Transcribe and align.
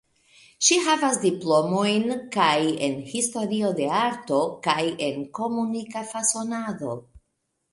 Ŝi 0.67 0.75
havas 0.85 1.19
diplomojn 1.25 2.13
kaj 2.35 2.55
en 2.87 2.95
Historio 3.11 3.71
de 3.81 3.91
Arto 4.01 4.41
kaj 4.69 4.79
en 5.11 5.23
Komunika 5.41 6.05
Fasonado. 6.15 6.99